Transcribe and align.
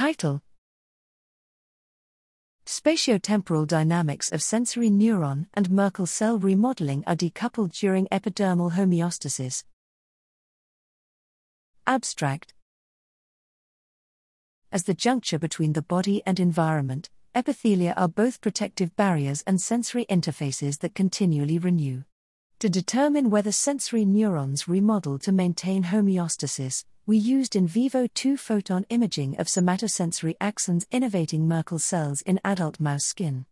Title 0.00 0.40
Spatiotemporal 2.64 3.66
dynamics 3.66 4.32
of 4.32 4.42
sensory 4.42 4.88
neuron 4.88 5.44
and 5.52 5.70
Merkel 5.70 6.06
cell 6.06 6.38
remodeling 6.38 7.04
are 7.06 7.14
decoupled 7.14 7.78
during 7.78 8.06
epidermal 8.06 8.72
homeostasis. 8.72 9.64
Abstract 11.86 12.54
As 14.72 14.84
the 14.84 14.94
juncture 14.94 15.38
between 15.38 15.74
the 15.74 15.82
body 15.82 16.22
and 16.24 16.40
environment, 16.40 17.10
epithelia 17.34 17.92
are 17.98 18.08
both 18.08 18.40
protective 18.40 18.96
barriers 18.96 19.44
and 19.46 19.60
sensory 19.60 20.06
interfaces 20.06 20.78
that 20.78 20.94
continually 20.94 21.58
renew. 21.58 22.04
To 22.60 22.70
determine 22.70 23.28
whether 23.28 23.52
sensory 23.52 24.06
neurons 24.06 24.66
remodel 24.66 25.18
to 25.18 25.30
maintain 25.30 25.84
homeostasis, 25.84 26.84
we 27.10 27.18
used 27.18 27.56
in 27.56 27.66
vivo 27.66 28.06
two 28.14 28.36
photon 28.36 28.86
imaging 28.88 29.36
of 29.40 29.48
somatosensory 29.48 30.36
axons 30.38 30.86
innervating 30.92 31.40
Merkel 31.40 31.80
cells 31.80 32.22
in 32.22 32.38
adult 32.44 32.78
mouse 32.78 33.04
skin. 33.04 33.46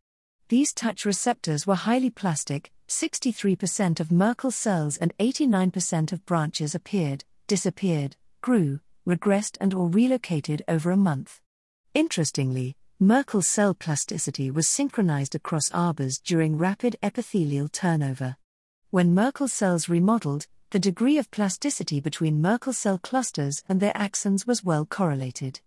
These 0.49 0.73
touch 0.73 1.05
receptors 1.05 1.67
were 1.67 1.75
highly 1.75 2.09
plastic, 2.09 2.71
63% 2.87 3.99
of 3.99 4.13
Merkel 4.13 4.53
cells 4.53 4.97
and 4.97 5.13
89% 5.19 6.13
of 6.13 6.25
branches 6.25 6.77
appeared, 6.77 7.25
disappeared, 7.49 8.15
grew, 8.43 8.79
regressed, 9.05 9.57
and 9.61 9.75
or 9.75 9.89
relocated 9.89 10.63
over 10.69 10.93
a 10.93 10.97
month. 10.97 11.41
Interestingly, 11.95 12.77
Merkel 13.01 13.43
cell 13.43 13.75
plasticity 13.75 14.53
was 14.53 14.69
synchronized 14.69 15.35
across 15.35 15.73
arbors 15.73 16.21
during 16.21 16.59
rapid 16.59 16.95
epithelial 17.03 17.67
turnover. 17.67 18.37
When 18.91 19.17
Merkel 19.17 19.49
cells 19.49 19.89
remodeled, 19.89 20.47
the 20.71 20.79
degree 20.79 21.17
of 21.17 21.31
plasticity 21.31 21.99
between 21.99 22.43
Merkel 22.43 22.75
cell 22.75 22.99
clusters 22.99 23.63
and 23.69 23.81
their 23.81 23.93
axons 23.95 24.47
was 24.47 24.63
well 24.63 24.85
correlated. 24.85 25.61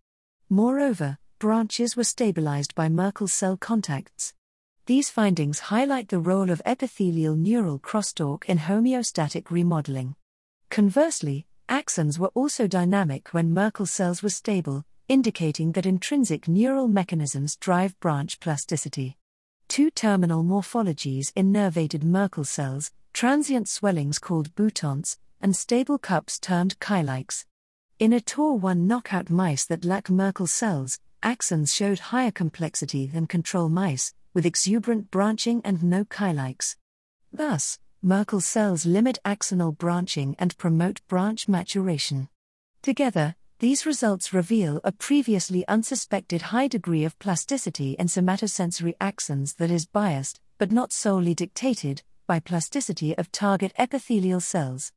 Moreover, 0.49 1.17
branches 1.39 1.95
were 1.95 2.03
stabilized 2.03 2.75
by 2.75 2.87
Merkel 2.87 3.27
cell 3.27 3.57
contacts. 3.57 4.33
These 4.85 5.09
findings 5.09 5.59
highlight 5.59 6.09
the 6.09 6.19
role 6.19 6.51
of 6.51 6.61
epithelial 6.65 7.35
neural 7.35 7.79
crosstalk 7.79 8.45
in 8.45 8.59
homeostatic 8.59 9.49
remodeling. 9.49 10.15
Conversely, 10.69 11.47
axons 11.67 12.19
were 12.19 12.31
also 12.35 12.67
dynamic 12.67 13.29
when 13.29 13.53
Merkel 13.53 13.87
cells 13.87 14.21
were 14.21 14.29
stable, 14.29 14.85
indicating 15.07 15.71
that 15.71 15.85
intrinsic 15.85 16.47
neural 16.47 16.87
mechanisms 16.87 17.55
drive 17.55 17.99
branch 17.99 18.39
plasticity. 18.39 19.17
Two 19.67 19.89
terminal 19.89 20.43
morphologies 20.43 21.31
in 21.35 21.53
innervated 21.53 22.03
Merkel 22.03 22.43
cells, 22.43 22.91
transient 23.21 23.67
swellings 23.67 24.17
called 24.17 24.55
boutons, 24.55 25.19
and 25.39 25.55
stable 25.55 25.99
cups 25.99 26.39
termed 26.39 26.79
kylikes. 26.79 27.45
In 27.99 28.13
Atoh1 28.13 28.79
knockout 28.79 29.29
mice 29.29 29.63
that 29.65 29.85
lack 29.85 30.09
Merkel 30.09 30.47
cells, 30.47 30.97
axons 31.21 31.71
showed 31.71 31.99
higher 31.99 32.31
complexity 32.31 33.05
than 33.05 33.27
control 33.27 33.69
mice, 33.69 34.15
with 34.33 34.43
exuberant 34.43 35.11
branching 35.11 35.61
and 35.63 35.83
no 35.83 36.03
kylikes. 36.03 36.77
Thus, 37.31 37.77
Merkel 38.01 38.41
cells 38.41 38.87
limit 38.87 39.19
axonal 39.23 39.77
branching 39.77 40.35
and 40.39 40.57
promote 40.57 41.07
branch 41.07 41.47
maturation. 41.47 42.27
Together, 42.81 43.35
these 43.59 43.85
results 43.85 44.33
reveal 44.33 44.81
a 44.83 44.91
previously 44.91 45.63
unsuspected 45.67 46.41
high 46.41 46.67
degree 46.67 47.03
of 47.03 47.19
plasticity 47.19 47.91
in 47.99 48.07
somatosensory 48.07 48.95
axons 48.99 49.57
that 49.57 49.69
is 49.69 49.85
biased, 49.85 50.41
but 50.57 50.71
not 50.71 50.91
solely 50.91 51.35
dictated, 51.35 52.01
by 52.31 52.39
plasticity 52.39 53.13
of 53.17 53.29
target 53.29 53.73
epithelial 53.77 54.39
cells. 54.39 54.93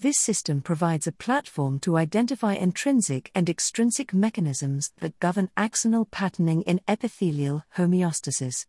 This 0.00 0.18
system 0.18 0.60
provides 0.60 1.06
a 1.06 1.12
platform 1.12 1.78
to 1.78 1.96
identify 1.96 2.54
intrinsic 2.54 3.30
and 3.36 3.48
extrinsic 3.48 4.12
mechanisms 4.12 4.90
that 4.98 5.16
govern 5.20 5.48
axonal 5.56 6.10
patterning 6.10 6.62
in 6.62 6.80
epithelial 6.88 7.62
homeostasis. 7.76 8.66